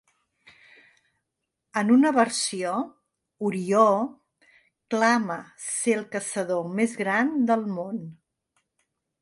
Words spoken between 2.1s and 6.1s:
versió, Orió clama ser el